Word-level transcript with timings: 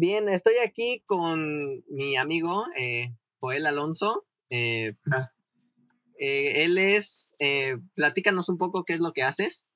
Bien, 0.00 0.30
estoy 0.30 0.54
aquí 0.64 1.02
con 1.04 1.84
mi 1.90 2.16
amigo 2.16 2.64
eh, 2.74 3.14
Joel 3.38 3.66
Alonso. 3.66 4.24
Eh, 4.48 4.96
Ah, 5.12 5.30
eh, 6.18 6.64
él 6.64 6.78
es, 6.78 7.36
platícanos 7.94 8.48
un 8.48 8.56
poco 8.56 8.86
qué 8.86 8.94
es 8.94 9.00
lo 9.00 9.12
que 9.12 9.24
haces. 9.24 9.66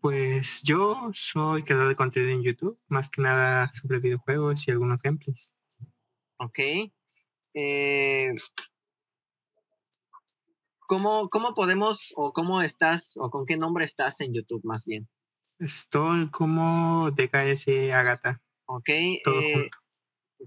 Pues 0.00 0.62
yo 0.62 1.10
soy 1.12 1.62
creador 1.62 1.88
de 1.88 1.96
contenido 1.96 2.32
en 2.32 2.42
YouTube, 2.42 2.80
más 2.88 3.10
que 3.10 3.20
nada 3.20 3.70
sobre 3.74 3.98
videojuegos 3.98 4.66
y 4.66 4.70
algunos 4.70 5.02
gameplays. 5.02 5.50
Ok. 6.38 6.60
¿cómo, 10.86 11.28
¿Cómo 11.28 11.54
podemos 11.54 12.14
o 12.16 12.32
cómo 12.32 12.62
estás 12.62 13.12
o 13.18 13.28
con 13.28 13.44
qué 13.44 13.58
nombre 13.58 13.84
estás 13.84 14.22
en 14.22 14.32
YouTube 14.32 14.62
más 14.64 14.86
bien? 14.86 15.06
Estoy 15.58 16.30
como 16.30 17.10
DKS 17.10 17.92
Agata, 17.92 18.40
Ok. 18.68 18.90
todo 19.24 19.40
eh, 19.40 19.54
junto. 19.54 19.78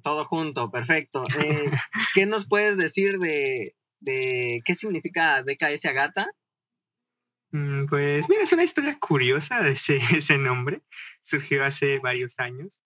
todo 0.03 0.25
junto, 0.25 0.71
perfecto. 0.71 1.25
Eh, 1.39 1.71
¿Qué 2.16 2.25
nos 2.25 2.47
puedes 2.47 2.77
decir 2.77 3.17
de, 3.20 3.75
de 3.99 4.61
qué 4.66 4.75
significa 4.75 5.44
DKS 5.44 5.85
Agata? 5.85 6.30
Mm, 7.52 7.85
Pues 7.88 8.30
mira, 8.30 8.44
es 8.44 8.53
una 8.53 8.63
historia 8.63 8.97
curiosa 8.99 9.61
de 9.61 9.71
ese, 9.71 9.97
ese 10.17 10.38
nombre. 10.38 10.81
Surgió 11.21 11.63
hace 11.66 11.99
varios 11.99 12.39
años. 12.39 12.80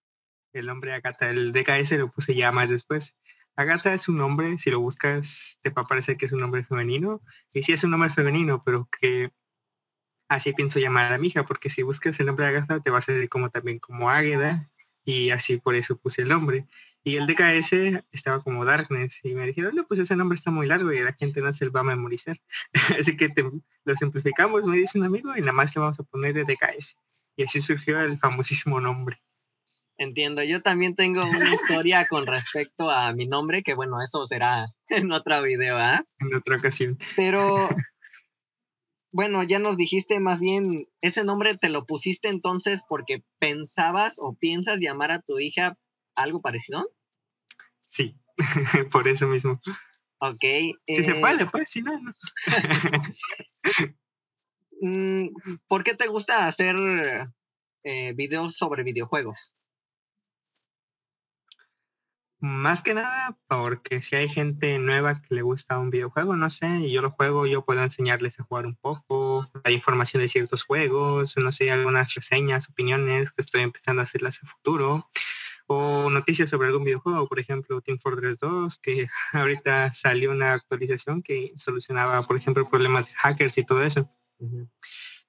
El 0.53 0.67
nombre 0.67 0.94
Agata, 0.94 1.30
el 1.30 1.52
DKS 1.52 1.91
lo 1.99 2.11
puse 2.11 2.33
ya 2.33 2.52
más 2.52 2.70
después. 2.70 3.13
Agata 3.58 3.94
es 3.94 4.08
un 4.09 4.17
nombre, 4.17 4.58
si 4.58 4.70
lo 4.70 4.80
buscas 4.80 5.59
te 5.61 5.70
va 5.70 5.81
a 5.83 5.86
parecer 5.86 6.17
que 6.17 6.25
es 6.27 6.31
un 6.31 6.39
nombre 6.39 6.63
femenino. 6.63 7.22
Y 7.53 7.63
sí 7.63 7.73
es 7.73 7.83
un 7.83 7.91
nombre 7.91 8.09
femenino, 8.09 8.63
pero 8.66 8.88
que 9.02 9.31
así 10.30 10.53
pienso 10.53 10.80
llamar 10.80 11.11
a 11.13 11.17
mi 11.17 11.27
hija, 11.27 11.44
porque 11.44 11.69
si 11.69 11.83
buscas 11.83 12.19
el 12.19 12.25
nombre 12.25 12.45
de 12.45 12.52
Agatha 12.52 12.80
te 12.80 12.89
va 12.89 13.00
a 13.00 13.02
salir 13.02 13.30
como 13.30 13.50
también 13.50 13.80
como 13.80 14.09
Águeda, 14.09 14.69
y 15.06 15.30
así 15.30 15.58
por 15.58 15.75
eso 15.75 15.95
puse 15.98 16.23
el 16.23 16.28
nombre. 16.30 16.66
Y 17.03 17.17
el 17.17 17.28
DKS 17.28 18.03
estaba 18.11 18.39
como 18.39 18.66
Darkness, 18.66 19.20
y 19.23 19.36
me 19.36 19.45
dijeron, 19.45 19.75
no, 19.75 19.86
pues 19.86 20.00
ese 20.00 20.16
nombre 20.16 20.38
está 20.38 20.50
muy 20.50 20.66
largo 20.66 20.92
y 20.92 21.00
la 21.00 21.14
gente 21.14 21.39
no 21.39 21.53
se 21.53 21.66
lo 21.66 21.72
va 21.72 21.81
a 21.81 21.84
memorizar. 21.84 22.39
así 23.00 23.16
que 23.16 23.30
te- 23.30 23.44
lo 23.44 23.95
simplificamos, 23.95 24.66
me 24.66 24.78
dice 24.78 24.97
un 24.97 25.06
amigo, 25.06 25.38
y 25.38 25.42
nada 25.42 25.53
más 25.53 25.75
le 25.75 25.81
vamos 25.81 26.00
a 26.00 26.03
poner 26.03 26.34
de 26.34 26.44
DKS. 26.44 26.97
Y 27.38 27.44
así 27.44 27.62
surgió 27.62 28.00
el 28.02 28.17
famosísimo 28.17 28.80
nombre. 28.81 29.22
Entiendo, 29.97 30.44
yo 30.44 30.62
también 30.62 30.95
tengo 30.95 31.23
una 31.23 31.53
historia 31.56 32.06
con 32.08 32.25
respecto 32.25 32.90
a 32.90 33.14
mi 33.14 33.28
nombre, 33.28 33.62
que 33.62 33.75
bueno, 33.75 34.02
eso 34.02 34.25
será 34.25 34.66
en 34.90 35.12
otro 35.12 35.42
video, 35.44 35.78
¿ah? 35.78 36.03
En 36.19 36.34
otra 36.34 36.56
ocasión. 36.56 36.97
Pero 37.16 37.69
bueno, 39.16 39.44
ya 39.44 39.59
nos 39.59 39.77
dijiste 39.77 40.19
más 40.19 40.41
bien, 40.41 40.89
ese 40.99 41.23
nombre 41.23 41.55
te 41.55 41.69
lo 41.69 41.85
pusiste 41.85 42.27
entonces 42.27 42.81
porque 42.85 43.23
pensabas 43.39 44.17
o 44.19 44.35
piensas 44.35 44.80
llamar 44.80 45.11
a 45.11 45.22
tu 45.22 45.39
hija 45.39 45.77
algo 46.16 46.41
parecido. 46.41 46.91
Sí, 47.80 48.19
por 48.91 49.07
eso 49.07 49.25
mismo. 49.25 49.61
Ok. 50.17 50.41
Si 50.41 51.03
se 51.05 51.11
eh, 51.11 51.22
puede, 51.22 51.45
pues, 51.45 51.72
si 51.72 51.81
no, 51.81 51.94
no. 51.97 52.13
mm, 54.81 55.29
¿Por 55.69 55.85
qué 55.85 55.94
te 55.94 56.07
gusta 56.07 56.45
hacer 56.45 56.75
eh, 57.85 58.11
videos 58.17 58.57
sobre 58.57 58.83
videojuegos? 58.83 59.53
Más 62.39 62.81
que 62.81 62.94
nada 62.94 63.38
porque 63.47 64.02
si 64.02 64.16
hay 64.16 64.28
gente 64.28 64.78
nueva 64.78 65.16
que 65.16 65.36
le 65.36 65.41
gusta 65.41 65.80
un 65.80 65.89
videojuego, 65.89 66.36
no 66.36 66.50
sé, 66.50 66.67
y 66.81 66.91
yo 66.91 67.02
lo 67.02 67.11
juego, 67.11 67.47
yo 67.47 67.64
puedo 67.64 67.81
enseñarles 67.81 68.39
a 68.39 68.44
jugar 68.44 68.66
un 68.66 68.75
poco, 68.75 69.50
la 69.64 69.72
información 69.72 70.22
de 70.22 70.30
ciertos 70.30 70.63
juegos, 70.63 71.38
no 71.38 71.52
sé, 71.52 71.72
algunas 71.72 72.13
reseñas, 72.13 72.69
opiniones 72.69 73.31
que 73.31 73.41
estoy 73.41 73.61
empezando 73.61 74.02
a 74.02 74.03
hacerlas 74.03 74.39
a 74.44 74.47
futuro, 74.47 75.09
o 75.68 76.09
noticias 76.09 76.50
sobre 76.50 76.68
algún 76.68 76.84
videojuego, 76.84 77.25
por 77.28 77.40
ejemplo, 77.40 77.81
Team 77.81 78.00
Fortress 78.00 78.38
2, 78.40 78.78
que 78.79 79.07
ahorita 79.34 79.94
salió 79.94 80.31
una 80.31 80.53
actualización 80.53 81.23
que 81.23 81.53
solucionaba, 81.57 82.22
por 82.23 82.38
ejemplo, 82.38 82.69
problemas 82.69 83.07
de 83.07 83.13
hackers 83.16 83.57
y 83.57 83.66
todo 83.66 83.81
eso, 83.81 84.12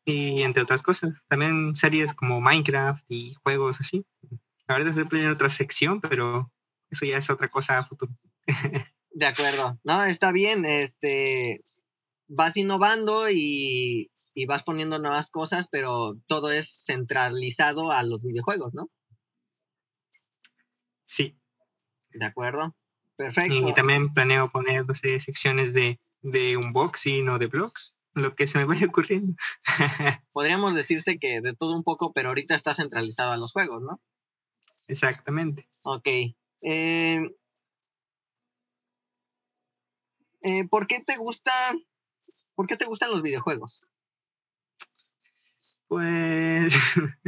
y 0.05 0.43
entre 0.43 0.63
otras 0.63 0.83
cosas. 0.83 1.15
También 1.29 1.77
series 1.77 2.15
como 2.15 2.41
Minecraft 2.41 3.05
y 3.09 3.35
juegos 3.43 3.81
así. 3.81 4.05
Ahorita 4.69 4.91
estoy 4.91 5.05
poniendo 5.05 5.33
otra 5.33 5.51
sección, 5.51 6.01
pero 6.01 6.51
eso 6.91 7.05
ya 7.05 7.19
es 7.19 7.31
otra 7.31 7.49
cosa 7.49 7.79
a 7.79 7.83
futuro. 7.85 8.13
De 9.11 9.27
acuerdo. 9.27 9.79
No, 9.83 10.05
está 10.05 10.31
bien. 10.33 10.65
Este, 10.67 11.63
vas 12.29 12.57
innovando 12.57 13.31
y, 13.31 14.11
y 14.35 14.47
vas 14.47 14.63
poniendo 14.63 14.99
nuevas 14.99 15.29
cosas, 15.31 15.69
pero 15.71 16.17
todo 16.27 16.51
es 16.51 16.85
centralizado 16.85 17.93
a 17.93 18.03
los 18.03 18.23
videojuegos, 18.23 18.75
¿no? 18.75 18.91
Sí, 21.07 21.39
De 22.11 22.27
acuerdo. 22.27 22.75
y 23.13 23.17
Perfecto. 23.17 23.73
también 23.75 24.13
planeo 24.13 24.49
poner, 24.49 24.87
no 24.87 24.95
sé, 24.95 25.19
secciones 25.21 25.73
de, 25.73 25.99
de 26.21 26.57
unboxing 26.59 27.29
o 27.31 27.39
de 27.39 27.47
blogs, 27.47 27.95
lo 28.13 28.35
que 28.35 28.47
se 28.47 28.59
me 28.59 28.65
vaya 28.65 28.87
ocurriendo. 28.87 29.35
Podríamos 30.33 30.75
decirse 30.75 31.19
que 31.19 31.41
de 31.41 31.55
todo 31.55 31.75
un 31.75 31.85
poco, 31.85 32.13
pero 32.13 32.29
ahorita 32.29 32.55
está 32.55 32.75
centralizado 32.75 33.33
a 33.33 33.37
los 33.39 33.53
juegos, 33.53 33.83
¿no? 33.83 34.01
Exactamente. 34.89 35.69
Ok. 35.85 36.09
Eh, 36.63 37.21
eh, 40.43 40.69
¿Por 40.69 40.87
qué 40.87 41.01
te 41.01 41.17
gusta? 41.17 41.53
¿Por 42.55 42.67
qué 42.67 42.77
te 42.77 42.87
gustan 42.87 43.11
los 43.11 43.23
videojuegos? 43.23 43.87
Pues 45.89 46.75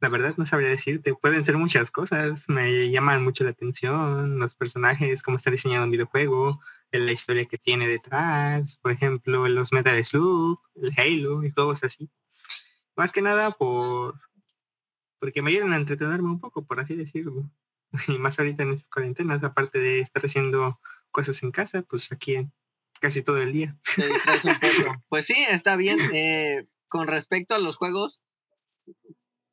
la 0.00 0.08
verdad 0.08 0.34
no 0.38 0.46
sabría 0.46 0.70
decirte, 0.70 1.14
pueden 1.14 1.44
ser 1.44 1.58
muchas 1.58 1.90
cosas, 1.90 2.48
me 2.48 2.90
llaman 2.90 3.22
mucho 3.22 3.44
la 3.44 3.50
atención 3.50 4.38
los 4.38 4.54
personajes, 4.54 5.22
cómo 5.22 5.36
está 5.36 5.50
diseñado 5.50 5.84
un 5.84 5.90
videojuego, 5.90 6.60
la 6.92 7.12
historia 7.12 7.44
que 7.44 7.58
tiene 7.58 7.86
detrás, 7.86 8.78
por 8.78 8.92
ejemplo, 8.92 9.48
los 9.48 9.72
Metal 9.72 10.02
Slug, 10.04 10.60
el 10.76 10.94
Halo 10.96 11.44
y 11.44 11.50
juegos 11.50 11.84
así. 11.84 12.10
Más 12.96 13.12
que 13.12 13.20
nada 13.20 13.50
por 13.50 14.18
porque 15.18 15.42
me 15.42 15.50
ayudan 15.50 15.72
a 15.72 15.76
entretenerme 15.76 16.28
un 16.28 16.40
poco, 16.40 16.64
por 16.64 16.80
así 16.80 16.94
decirlo. 16.94 17.50
Y 18.08 18.18
más 18.18 18.38
ahorita 18.38 18.62
en 18.62 18.72
estas 18.72 18.88
cuarentenas, 18.88 19.42
aparte 19.42 19.78
de 19.78 20.00
estar 20.00 20.24
haciendo 20.24 20.78
cosas 21.10 21.42
en 21.42 21.50
casa, 21.50 21.82
pues 21.82 22.10
aquí 22.12 22.36
casi 23.00 23.22
todo 23.22 23.38
el 23.38 23.52
día. 23.52 23.76
Te 23.96 24.08
distraes 24.08 24.44
un 24.44 24.54
poco. 24.54 25.02
Pues 25.08 25.26
sí, 25.26 25.36
está 25.48 25.76
bien. 25.76 25.98
Eh, 26.14 26.66
con 26.88 27.08
respecto 27.08 27.54
a 27.54 27.58
los 27.58 27.76
juegos, 27.76 28.20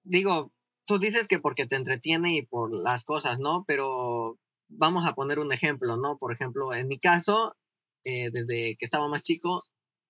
digo, 0.04 0.52
tú 0.86 1.00
dices 1.00 1.28
que 1.28 1.40
porque 1.40 1.66
te 1.66 1.76
entretiene 1.76 2.36
y 2.36 2.42
por 2.44 2.72
las 2.72 3.04
cosas, 3.04 3.40
¿no? 3.40 3.66
Pero 3.68 4.38
vamos 4.70 5.06
a 5.08 5.16
poner 5.16 5.40
un 5.40 5.52
ejemplo, 5.52 5.98
¿no? 5.98 6.18
Por 6.18 6.32
ejemplo, 6.32 6.74
en 6.74 6.88
mi 6.88 7.00
caso, 7.00 7.56
eh, 8.06 8.30
desde 8.32 8.76
que 8.78 8.86
estaba 8.86 9.08
más 9.08 9.24
chico, 9.24 9.64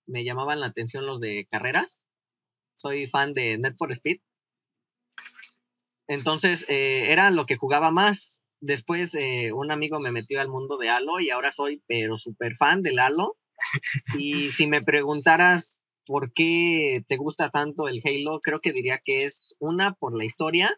me 0.05 0.23
llamaban 0.23 0.59
la 0.59 0.67
atención 0.67 1.05
los 1.05 1.19
de 1.19 1.47
carreras. 1.49 2.01
Soy 2.75 3.07
fan 3.07 3.33
de 3.33 3.57
Net 3.57 3.75
for 3.77 3.91
Speed. 3.91 4.19
Entonces, 6.07 6.65
eh, 6.69 7.11
era 7.11 7.31
lo 7.31 7.45
que 7.45 7.57
jugaba 7.57 7.91
más. 7.91 8.41
Después, 8.59 9.13
eh, 9.15 9.51
un 9.53 9.71
amigo 9.71 9.99
me 9.99 10.11
metió 10.11 10.39
al 10.39 10.49
mundo 10.49 10.77
de 10.77 10.89
Halo 10.89 11.19
y 11.19 11.29
ahora 11.29 11.51
soy, 11.51 11.83
pero 11.87 12.17
súper 12.17 12.55
fan 12.55 12.81
del 12.81 12.99
Halo. 12.99 13.37
Y 14.17 14.51
si 14.51 14.67
me 14.67 14.81
preguntaras 14.81 15.79
por 16.05 16.33
qué 16.33 17.03
te 17.07 17.17
gusta 17.17 17.49
tanto 17.49 17.87
el 17.87 18.01
Halo, 18.03 18.41
creo 18.41 18.59
que 18.59 18.73
diría 18.73 18.99
que 19.03 19.25
es 19.25 19.55
una 19.59 19.93
por 19.93 20.15
la 20.17 20.25
historia. 20.25 20.75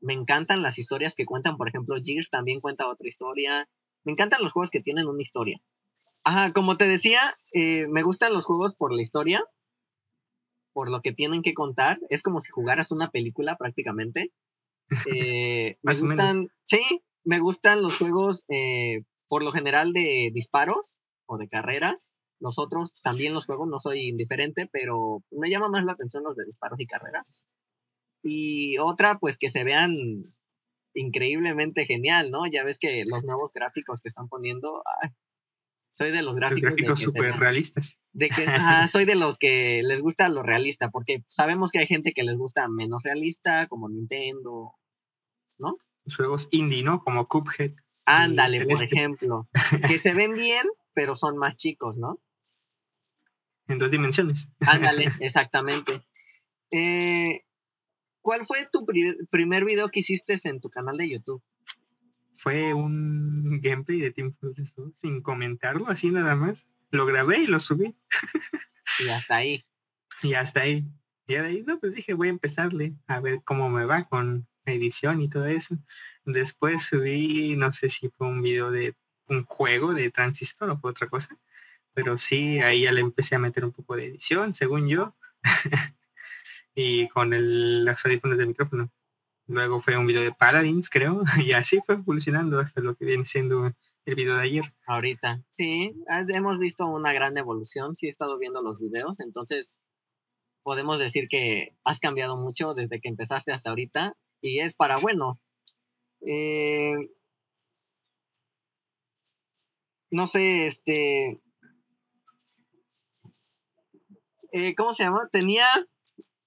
Me 0.00 0.12
encantan 0.12 0.62
las 0.62 0.78
historias 0.78 1.14
que 1.14 1.24
cuentan, 1.24 1.56
por 1.56 1.68
ejemplo, 1.68 1.96
Gears 2.02 2.30
también 2.30 2.60
cuenta 2.60 2.88
otra 2.88 3.08
historia. 3.08 3.68
Me 4.04 4.12
encantan 4.12 4.42
los 4.42 4.52
juegos 4.52 4.70
que 4.70 4.80
tienen 4.80 5.06
una 5.06 5.22
historia. 5.22 5.60
Ajá, 6.24 6.52
como 6.52 6.76
te 6.76 6.86
decía, 6.86 7.20
eh, 7.52 7.86
me 7.88 8.02
gustan 8.02 8.32
los 8.32 8.44
juegos 8.44 8.74
por 8.74 8.92
la 8.92 9.02
historia, 9.02 9.44
por 10.78 10.92
lo 10.92 11.02
que 11.02 11.10
tienen 11.10 11.42
que 11.42 11.54
contar. 11.54 11.98
Es 12.08 12.22
como 12.22 12.40
si 12.40 12.52
jugaras 12.52 12.92
una 12.92 13.10
película 13.10 13.56
prácticamente. 13.56 14.30
Eh, 15.12 15.76
me 15.82 15.94
gustan, 15.96 16.50
sí, 16.66 17.02
me 17.24 17.40
gustan 17.40 17.82
los 17.82 17.96
juegos 17.96 18.44
eh, 18.46 19.02
por 19.26 19.42
lo 19.42 19.50
general 19.50 19.92
de 19.92 20.30
disparos 20.32 21.00
o 21.26 21.36
de 21.36 21.48
carreras. 21.48 22.12
Los 22.38 22.60
otros 22.60 22.92
también 23.02 23.34
los 23.34 23.46
juegos, 23.46 23.68
no 23.68 23.80
soy 23.80 24.02
indiferente, 24.02 24.68
pero 24.70 25.24
me 25.32 25.50
llama 25.50 25.68
más 25.68 25.84
la 25.84 25.94
atención 25.94 26.22
los 26.22 26.36
de 26.36 26.44
disparos 26.44 26.78
y 26.78 26.86
carreras. 26.86 27.44
Y 28.22 28.78
otra, 28.78 29.18
pues 29.18 29.36
que 29.36 29.48
se 29.48 29.64
vean 29.64 29.96
increíblemente 30.94 31.86
genial, 31.86 32.30
¿no? 32.30 32.46
Ya 32.46 32.62
ves 32.62 32.78
que 32.78 33.04
los 33.04 33.24
nuevos 33.24 33.52
gráficos 33.52 34.00
que 34.00 34.10
están 34.10 34.28
poniendo, 34.28 34.84
ay, 35.02 35.10
soy 35.98 36.12
de 36.12 36.22
los 36.22 36.36
gráficos, 36.36 36.76
de 36.76 36.82
gráficos 36.82 37.00
súper 37.00 37.34
realistas. 37.40 37.98
de 38.12 38.28
que 38.28 38.44
ajá, 38.44 38.86
soy 38.86 39.04
de 39.04 39.16
los 39.16 39.36
que 39.36 39.82
les 39.82 40.00
gusta 40.00 40.28
lo 40.28 40.44
realista, 40.44 40.90
porque 40.90 41.24
sabemos 41.28 41.72
que 41.72 41.80
hay 41.80 41.88
gente 41.88 42.12
que 42.12 42.22
les 42.22 42.36
gusta 42.36 42.68
menos 42.68 43.02
realista, 43.02 43.66
como 43.66 43.88
Nintendo, 43.88 44.74
¿no? 45.58 45.76
Los 46.04 46.14
juegos 46.14 46.46
indie, 46.52 46.84
¿no? 46.84 47.02
Como 47.02 47.26
Cuphead. 47.26 47.72
Ándale, 48.06 48.64
por 48.64 48.80
ejemplo, 48.80 49.48
que 49.88 49.98
se 49.98 50.14
ven 50.14 50.34
bien, 50.34 50.64
pero 50.94 51.16
son 51.16 51.36
más 51.36 51.56
chicos, 51.56 51.96
¿no? 51.96 52.20
en 53.66 53.78
dos 53.78 53.90
dimensiones. 53.90 54.46
Ándale, 54.60 55.12
exactamente. 55.20 56.02
Eh, 56.70 57.42
¿Cuál 58.22 58.46
fue 58.46 58.68
tu 58.70 58.86
primer 59.30 59.64
video 59.64 59.88
que 59.88 60.00
hiciste 60.00 60.38
en 60.44 60.60
tu 60.60 60.70
canal 60.70 60.96
de 60.96 61.10
YouTube? 61.10 61.42
Fue 62.38 62.72
un 62.72 63.60
gameplay 63.60 64.00
de 64.00 64.10
Team 64.12 64.34
Fortress 64.40 64.74
2, 64.74 64.92
sin 64.96 65.22
comentarlo, 65.22 65.88
así 65.88 66.10
nada 66.10 66.36
más. 66.36 66.66
Lo 66.90 67.04
grabé 67.04 67.40
y 67.40 67.46
lo 67.46 67.60
subí. 67.60 67.94
y 69.00 69.08
hasta 69.08 69.36
ahí. 69.36 69.64
Y 70.22 70.34
hasta 70.34 70.60
ahí. 70.62 70.86
Y 71.26 71.34
de 71.34 71.40
ahí, 71.40 71.64
no, 71.66 71.78
pues 71.78 71.94
dije, 71.94 72.14
voy 72.14 72.28
a 72.28 72.30
empezarle 72.30 72.94
a 73.06 73.20
ver 73.20 73.42
cómo 73.44 73.68
me 73.68 73.84
va 73.84 74.04
con 74.04 74.46
edición 74.64 75.20
y 75.20 75.28
todo 75.28 75.46
eso. 75.46 75.76
Después 76.24 76.84
subí, 76.84 77.56
no 77.56 77.72
sé 77.72 77.88
si 77.90 78.08
fue 78.08 78.28
un 78.28 78.42
video 78.42 78.70
de 78.70 78.94
un 79.28 79.44
juego 79.44 79.92
de 79.92 80.10
transistor 80.10 80.70
o 80.70 80.78
fue 80.78 80.90
otra 80.90 81.06
cosa, 81.06 81.38
pero 81.92 82.18
sí, 82.18 82.60
ahí 82.60 82.82
ya 82.82 82.92
le 82.92 83.00
empecé 83.00 83.34
a 83.34 83.40
meter 83.40 83.64
un 83.64 83.72
poco 83.72 83.96
de 83.96 84.06
edición, 84.06 84.54
según 84.54 84.88
yo, 84.88 85.16
y 86.74 87.08
con 87.08 87.32
el, 87.34 87.84
los 87.84 88.04
audífonos 88.04 88.38
de 88.38 88.46
micrófono. 88.46 88.90
Luego 89.48 89.80
fue 89.80 89.96
un 89.96 90.06
video 90.06 90.22
de 90.22 90.32
Paladins, 90.32 90.90
creo, 90.90 91.22
y 91.44 91.52
así 91.52 91.80
fue 91.84 91.96
evolucionando 91.96 92.60
hasta 92.60 92.82
lo 92.82 92.94
que 92.94 93.06
viene 93.06 93.24
siendo 93.26 93.72
el 94.04 94.14
video 94.14 94.36
de 94.36 94.42
ayer. 94.42 94.74
Ahorita, 94.86 95.42
sí, 95.50 95.94
hemos 96.28 96.58
visto 96.58 96.86
una 96.86 97.12
gran 97.12 97.36
evolución, 97.38 97.96
sí 97.96 98.06
he 98.06 98.10
estado 98.10 98.38
viendo 98.38 98.62
los 98.62 98.78
videos, 98.78 99.20
entonces 99.20 99.78
podemos 100.62 100.98
decir 100.98 101.28
que 101.28 101.74
has 101.82 101.98
cambiado 101.98 102.36
mucho 102.36 102.74
desde 102.74 103.00
que 103.00 103.08
empezaste 103.08 103.52
hasta 103.52 103.70
ahorita 103.70 104.16
y 104.42 104.60
es 104.60 104.74
para 104.74 104.98
bueno. 104.98 105.40
Eh, 106.26 106.94
no 110.10 110.26
sé, 110.26 110.66
este, 110.66 111.40
eh, 114.52 114.74
¿cómo 114.74 114.92
se 114.92 115.04
llama? 115.04 115.28
Tenía, 115.32 115.66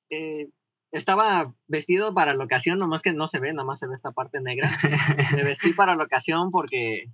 eh, 0.09 0.49
estaba 0.91 1.53
vestido 1.67 2.13
para 2.13 2.33
la 2.33 2.43
ocasión, 2.43 2.79
nomás 2.79 3.01
que 3.01 3.13
no 3.13 3.27
se 3.27 3.39
ve, 3.39 3.53
nomás 3.53 3.79
se 3.79 3.87
ve 3.87 3.95
esta 3.95 4.11
parte 4.11 4.41
negra. 4.41 4.77
Me 5.35 5.43
vestí 5.43 5.73
para 5.73 5.95
la 5.95 6.03
ocasión 6.03 6.51
porque... 6.51 7.05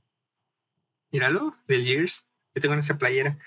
Míralo, 1.12 1.56
del 1.68 1.86
Years, 1.86 2.26
yo 2.56 2.62
tengo 2.62 2.76
esa 2.76 2.98
playera. 2.98 3.38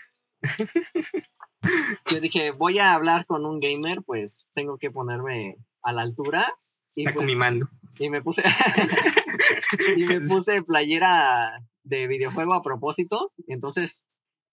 yo 2.10 2.20
dije, 2.20 2.52
voy 2.52 2.78
a 2.78 2.94
hablar 2.94 3.26
con 3.26 3.44
un 3.44 3.58
gamer, 3.58 4.02
pues 4.04 4.48
tengo 4.54 4.78
que 4.78 4.90
ponerme 4.90 5.56
a 5.82 5.92
la 5.92 6.02
altura. 6.02 6.52
Y, 6.94 7.02
Está 7.02 7.14
pues, 7.14 7.26
mi 7.26 7.36
mando. 7.36 7.68
Y 7.98 8.08
me 8.08 8.22
puse... 8.22 8.42
y 9.96 10.04
me 10.04 10.20
puse 10.20 10.62
playera 10.62 11.60
de 11.82 12.06
videojuego 12.06 12.54
a 12.54 12.62
propósito. 12.62 13.32
Entonces, 13.46 14.06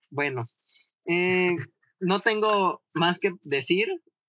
bueno, 0.10 0.44
eh, 1.06 1.56
no 2.00 2.20
tengo 2.22 2.82
más 2.94 3.20
que 3.20 3.34
decir, 3.44 3.88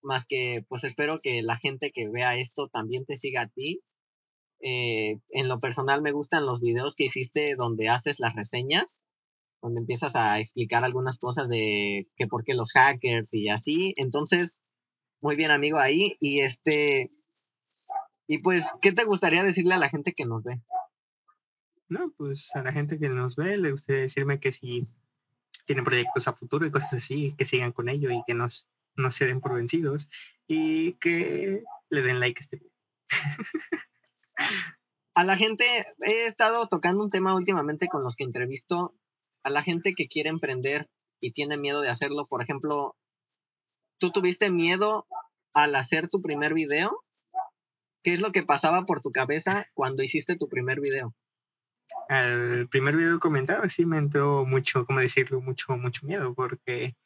más 0.08 0.24
que 0.24 0.64
pues 0.68 0.82
espero 0.84 1.20
que 1.20 1.42
la 1.42 1.56
gente 1.56 1.92
que 1.92 2.08
vea 2.08 2.36
esto 2.36 2.68
también 2.68 3.04
te 3.04 3.16
siga 3.16 3.42
a 3.42 3.48
ti. 3.48 3.82
Eh, 4.60 5.20
en 5.28 5.48
lo 5.48 5.60
personal 5.60 6.02
me 6.02 6.12
gustan 6.12 6.46
los 6.46 6.60
videos 6.60 6.94
que 6.96 7.04
hiciste 7.04 7.54
donde 7.54 7.88
haces 7.88 8.18
las 8.18 8.34
reseñas, 8.34 9.00
donde 9.62 9.80
empiezas 9.80 10.16
a 10.16 10.40
explicar 10.40 10.82
algunas 10.82 11.18
cosas 11.18 11.48
de 11.48 12.08
que 12.16 12.26
por 12.26 12.42
qué 12.42 12.54
los 12.54 12.72
hackers 12.72 13.34
y 13.34 13.50
así. 13.50 13.94
Entonces, 13.98 14.60
muy 15.20 15.36
bien 15.36 15.50
amigo 15.50 15.78
ahí. 15.78 16.16
Y 16.20 16.40
este, 16.40 17.12
y 18.26 18.38
pues, 18.38 18.66
¿qué 18.80 18.92
te 18.92 19.04
gustaría 19.04 19.44
decirle 19.44 19.74
a 19.74 19.78
la 19.78 19.90
gente 19.90 20.14
que 20.14 20.24
nos 20.24 20.42
ve? 20.42 20.60
No, 21.90 22.12
pues 22.16 22.48
a 22.54 22.62
la 22.62 22.72
gente 22.72 22.98
que 22.98 23.10
nos 23.10 23.36
ve 23.36 23.58
le 23.58 23.72
gustaría 23.72 24.02
decirme 24.02 24.40
que 24.40 24.52
si 24.52 24.88
tienen 25.66 25.84
proyectos 25.84 26.26
a 26.26 26.32
futuro 26.32 26.66
y 26.66 26.70
cosas 26.70 26.94
así, 26.94 27.34
que 27.36 27.44
sigan 27.44 27.72
con 27.72 27.90
ello 27.90 28.10
y 28.10 28.22
que 28.26 28.32
nos, 28.32 28.66
no 28.98 29.10
se 29.10 29.26
den 29.26 29.40
por 29.40 29.54
vencidos 29.54 30.08
y 30.46 30.94
que 30.94 31.62
le 31.90 32.02
den 32.02 32.20
like 32.20 32.40
a 32.40 32.42
este 32.42 32.56
video. 32.56 32.72
a 35.14 35.24
la 35.24 35.36
gente, 35.36 35.64
he 36.00 36.26
estado 36.26 36.68
tocando 36.68 37.02
un 37.02 37.10
tema 37.10 37.34
últimamente 37.34 37.88
con 37.88 38.02
los 38.02 38.16
que 38.16 38.24
entrevisto, 38.24 38.94
a 39.42 39.50
la 39.50 39.62
gente 39.62 39.94
que 39.94 40.08
quiere 40.08 40.30
emprender 40.30 40.88
y 41.20 41.32
tiene 41.32 41.56
miedo 41.56 41.80
de 41.80 41.88
hacerlo. 41.88 42.24
Por 42.28 42.42
ejemplo, 42.42 42.96
¿tú 43.98 44.10
tuviste 44.10 44.50
miedo 44.50 45.06
al 45.54 45.74
hacer 45.74 46.08
tu 46.08 46.20
primer 46.22 46.54
video? 46.54 47.04
¿Qué 48.02 48.14
es 48.14 48.20
lo 48.20 48.32
que 48.32 48.42
pasaba 48.42 48.86
por 48.86 49.00
tu 49.00 49.10
cabeza 49.10 49.66
cuando 49.74 50.02
hiciste 50.02 50.36
tu 50.36 50.48
primer 50.48 50.80
video? 50.80 51.14
al 52.08 52.68
primer 52.68 52.96
video 52.96 53.20
comentado 53.20 53.68
sí 53.68 53.84
me 53.84 53.98
entró 53.98 54.46
mucho, 54.46 54.86
¿cómo 54.86 55.00
decirlo? 55.00 55.40
Mucho, 55.40 55.76
mucho 55.76 56.06
miedo, 56.06 56.34
porque 56.34 56.96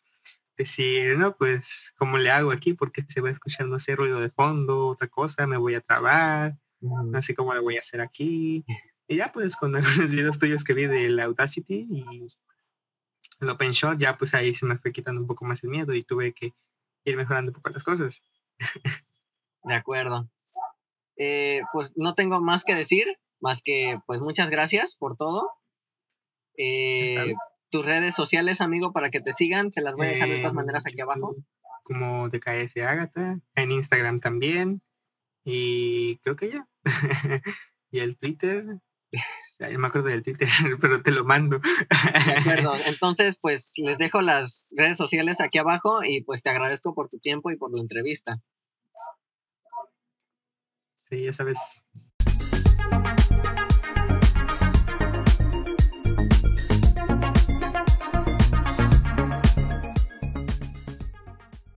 decir, 0.63 1.19
no, 1.19 1.37
pues, 1.37 1.93
¿cómo 1.97 2.19
le 2.19 2.31
hago 2.31 2.53
aquí? 2.53 2.75
Porque 2.75 3.05
se 3.09 3.21
va 3.21 3.33
no 3.67 3.79
sé, 3.79 3.97
ruido 3.97 4.21
de 4.21 4.31
fondo, 4.31 4.89
otra 4.89 5.09
cosa, 5.09 5.47
me 5.47 5.57
voy 5.57 5.75
a 5.75 5.81
trabar, 5.81 6.57
no 6.81 7.23
sé 7.23 7.35
cómo 7.35 7.55
lo 7.55 7.63
voy 7.63 7.77
a 7.77 7.81
hacer 7.81 8.01
aquí. 8.01 8.65
Y 9.09 9.17
ya, 9.17 9.31
pues, 9.33 9.57
con 9.57 9.75
algunos 9.77 10.11
videos 10.11 10.39
tuyos 10.39 10.65
que 10.65 10.75
vi 10.75 10.87
del 10.87 11.21
Audacity 11.21 11.87
y 11.91 12.27
el 13.41 13.51
OpenShot, 13.51 13.99
ya, 13.99 14.17
pues, 14.17 14.35
ahí 14.35 14.55
se 14.55 14.67
me 14.67 14.79
fue 14.79 14.93
quitando 14.93 15.21
un 15.21 15.27
poco 15.27 15.45
más 15.45 15.63
el 15.63 15.71
miedo 15.71 15.95
y 15.95 16.05
tuve 16.05 16.33
que 16.33 16.53
ir 17.05 17.17
mejorando 17.17 17.51
un 17.51 17.55
poco 17.55 17.71
las 17.71 17.85
cosas. 17.85 18.21
De 19.65 19.75
acuerdo. 19.75 20.29
Eh, 21.17 21.61
pues 21.73 21.93
no 21.97 22.15
tengo 22.15 22.41
más 22.41 22.65
que 22.65 22.75
decir. 22.75 23.07
Más 23.41 23.61
que, 23.61 23.99
pues 24.07 24.21
muchas 24.21 24.51
gracias 24.51 24.95
por 24.95 25.17
todo. 25.17 25.51
Eh, 26.57 27.35
tus 27.73 27.85
redes 27.87 28.15
sociales, 28.15 28.61
amigo, 28.61 28.93
para 28.93 29.11
que 29.11 29.21
te 29.21 29.33
sigan, 29.33 29.73
se 29.73 29.81
las 29.81 29.97
voy 29.97 30.07
a 30.07 30.11
dejar 30.11 30.29
de 30.29 30.39
todas 30.39 30.53
maneras 30.53 30.85
aquí 30.87 31.01
abajo. 31.01 31.35
Como 31.83 32.29
DKS 32.29 32.77
Agatha, 32.77 33.41
en 33.57 33.73
Instagram 33.73 34.21
también. 34.21 34.83
Y 35.43 36.19
creo 36.19 36.37
que 36.37 36.51
ya. 36.51 36.69
y 37.91 38.01
el 38.01 38.17
Twitter. 38.19 38.67
Ya 39.59 39.79
me 39.79 39.87
acuerdo 39.87 40.09
del 40.09 40.23
Twitter, 40.23 40.49
pero 40.81 41.03
te 41.03 41.11
lo 41.11 41.25
mando. 41.25 41.59
De 41.59 42.33
acuerdo. 42.39 42.75
Entonces, 42.87 43.37
pues 43.41 43.73
les 43.77 43.97
dejo 43.97 44.21
las 44.21 44.69
redes 44.71 44.99
sociales 44.99 45.41
aquí 45.41 45.59
abajo 45.59 46.05
y 46.05 46.23
pues 46.23 46.43
te 46.43 46.51
agradezco 46.51 46.95
por 46.95 47.09
tu 47.09 47.19
tiempo 47.19 47.51
y 47.51 47.57
por 47.57 47.75
la 47.75 47.81
entrevista. 47.81 48.39
Sí, 51.09 51.25
ya 51.25 51.33
sabes. 51.33 51.59